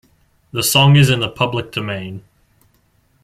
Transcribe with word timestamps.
The 0.51 0.63
song 0.63 0.95
is 0.95 1.11
in 1.11 1.19
the 1.19 1.29
public 1.29 1.71
domain. 1.71 2.23